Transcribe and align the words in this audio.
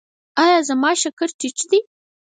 ایا 0.43 0.57
زما 0.69 0.91
شکر 1.01 1.29
ټیټ 1.39 1.57
دی؟ 1.69 1.79